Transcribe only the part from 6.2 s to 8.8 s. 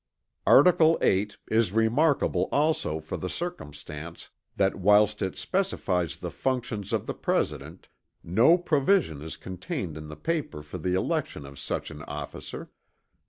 functions of the President, no